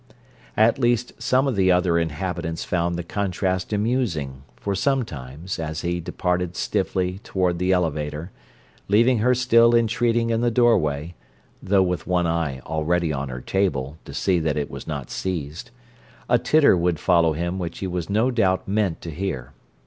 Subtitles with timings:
[0.57, 5.99] At least some of the other inhabitants found the contrast amusing, for sometimes, as he
[5.99, 8.31] departed stiffly toward the elevator,
[8.87, 11.13] leaving her still entreating in the doorway
[11.61, 15.69] (though with one eye already on her table, to see that it was not seized)
[16.27, 19.53] a titter would follow him which he was no doubt meant to hear.